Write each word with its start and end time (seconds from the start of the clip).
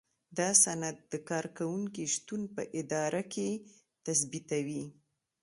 دا 0.37 0.49
سند 0.63 0.95
د 1.11 1.13
کارکوونکي 1.29 2.03
شتون 2.15 2.41
په 2.55 2.61
اداره 2.79 3.21
کې 3.33 3.49
تثبیتوي. 4.05 4.83